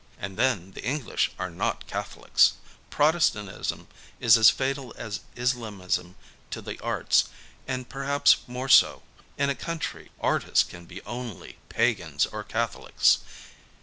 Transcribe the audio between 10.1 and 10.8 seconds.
Artists